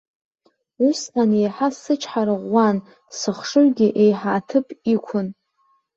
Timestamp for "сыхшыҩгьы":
3.17-3.87